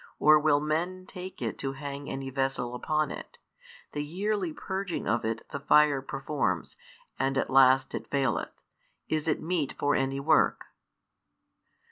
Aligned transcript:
Or 0.17 0.39
will 0.39 0.59
men 0.59 1.05
take 1.05 1.43
it 1.43 1.59
to 1.59 1.73
hang 1.73 2.09
any 2.09 2.31
vessel 2.31 2.73
upon 2.73 3.11
it? 3.11 3.37
The 3.91 4.03
yearly 4.03 4.51
purging 4.51 5.07
of 5.07 5.23
it 5.23 5.45
the 5.51 5.59
fire 5.59 6.01
performs; 6.01 6.75
and 7.19 7.37
at 7.37 7.51
last 7.51 7.93
it 7.93 8.09
faileth. 8.09 8.63
Is 9.09 9.27
it 9.27 9.43
meet 9.43 9.75
for 9.77 9.93
any 9.93 10.19
work? 10.19 10.65